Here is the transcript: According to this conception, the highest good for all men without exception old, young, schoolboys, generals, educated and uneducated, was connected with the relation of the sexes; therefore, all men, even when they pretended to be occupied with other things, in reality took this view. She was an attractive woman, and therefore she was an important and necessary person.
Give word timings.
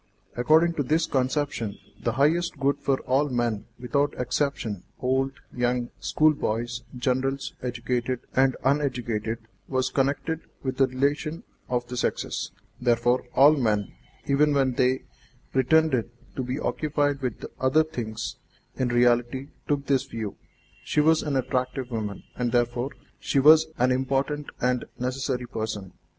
According 0.35 0.73
to 0.77 0.81
this 0.83 1.05
conception, 1.05 1.77
the 2.01 2.13
highest 2.13 2.57
good 2.57 2.79
for 2.79 3.01
all 3.01 3.29
men 3.29 3.65
without 3.79 4.15
exception 4.17 4.81
old, 4.99 5.31
young, 5.53 5.91
schoolboys, 5.99 6.81
generals, 6.97 7.53
educated 7.61 8.21
and 8.35 8.55
uneducated, 8.63 9.37
was 9.67 9.91
connected 9.91 10.39
with 10.63 10.77
the 10.77 10.87
relation 10.87 11.43
of 11.69 11.85
the 11.87 11.95
sexes; 11.95 12.49
therefore, 12.81 13.25
all 13.35 13.53
men, 13.55 13.93
even 14.25 14.55
when 14.55 14.73
they 14.73 15.03
pretended 15.53 16.09
to 16.35 16.41
be 16.43 16.57
occupied 16.59 17.21
with 17.21 17.45
other 17.59 17.83
things, 17.83 18.37
in 18.77 18.87
reality 18.87 19.49
took 19.67 19.85
this 19.85 20.05
view. 20.05 20.35
She 20.83 20.99
was 20.99 21.21
an 21.21 21.35
attractive 21.35 21.91
woman, 21.91 22.23
and 22.35 22.51
therefore 22.51 22.89
she 23.19 23.37
was 23.39 23.67
an 23.77 23.91
important 23.91 24.47
and 24.59 24.85
necessary 24.97 25.45
person. 25.45 25.93